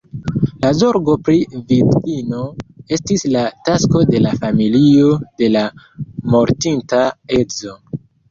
La 0.61 0.69
zorgo 0.77 1.13
pri 1.25 1.35
vidvino 1.71 2.39
estis 2.97 3.25
la 3.35 3.43
tasko 3.69 4.01
de 4.13 4.23
la 4.27 4.33
familio 4.45 5.13
de 5.43 5.51
la 5.59 5.63
mortinta 6.37 7.05
edzo. 7.41 7.77